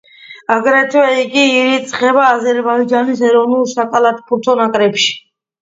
[0.53, 5.17] აგრეთვე იგი ირიცხება აზერბაიჯანის ეროვნულ საკალათბურთო ნაკრებში.